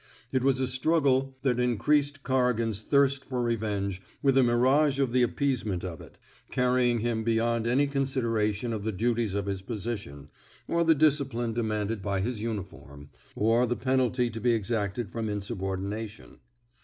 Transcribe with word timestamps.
And 0.33 0.41
it 0.41 0.43
was 0.43 0.59
a 0.59 0.65
struggle 0.65 1.37
that 1.43 1.59
increased 1.59 2.23
Corrigan's 2.23 2.81
thirst 2.81 3.23
for 3.23 3.43
revenge 3.43 4.01
with 4.23 4.35
a 4.35 4.41
mirage 4.41 4.97
of 4.99 5.13
the 5.13 5.21
appeasement 5.21 5.83
of 5.83 6.01
it, 6.01 6.17
carrying 6.49 7.01
him 7.01 7.23
beyond 7.23 7.67
any 7.67 7.85
consideration 7.85 8.73
of 8.73 8.83
the 8.83 8.91
duties 8.91 9.35
of 9.35 9.45
his 9.45 9.61
position, 9.61 10.29
or 10.67 10.83
the 10.83 10.95
discipline 10.95 11.53
demanded 11.53 12.01
by 12.01 12.19
his 12.19 12.41
uniform, 12.41 13.11
or 13.35 13.67
the 13.67 13.75
penalty 13.77 14.31
to 14.31 14.41
be 14.41 14.53
exacted 14.53 15.11
from 15.11 15.29
insubordination. 15.29 16.39